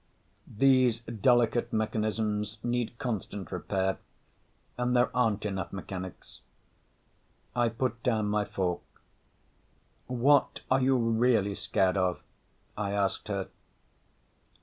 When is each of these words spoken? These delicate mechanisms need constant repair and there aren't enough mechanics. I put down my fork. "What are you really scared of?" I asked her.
These 0.47 1.01
delicate 1.01 1.71
mechanisms 1.71 2.57
need 2.63 2.97
constant 2.97 3.51
repair 3.51 3.99
and 4.75 4.95
there 4.95 5.15
aren't 5.15 5.45
enough 5.45 5.71
mechanics. 5.71 6.39
I 7.55 7.69
put 7.69 8.01
down 8.01 8.25
my 8.25 8.43
fork. 8.45 8.81
"What 10.07 10.61
are 10.71 10.81
you 10.81 10.97
really 10.97 11.53
scared 11.53 11.97
of?" 11.97 12.19
I 12.75 12.93
asked 12.93 13.27
her. 13.27 13.49